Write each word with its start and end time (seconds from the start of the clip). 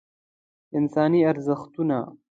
انساني 0.79 1.19
ارزښتونه 1.31 1.97